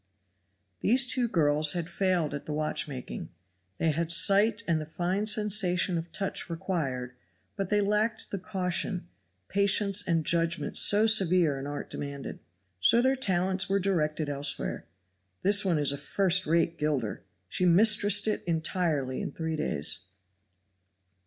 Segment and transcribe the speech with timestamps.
[0.79, 3.29] These two girls had failed at the watchmaking.
[3.77, 7.13] They had sight and the fine sensation of touch required,
[7.55, 9.07] but they lacked the caution,
[9.47, 12.39] patience and judgment so severe an art demanded;
[12.79, 14.87] so their talents were directed elsewhere.
[15.43, 19.99] This one is a first rate gilder, she mistressed it entirely in three days.